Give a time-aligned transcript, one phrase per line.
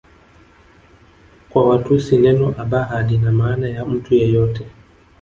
[1.49, 4.65] Kwa Watusi neno Abaha lina maana ya mtu yeyote